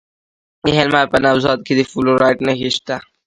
[0.63, 2.95] د هلمند په نوزاد کې د فلورایټ نښې شته.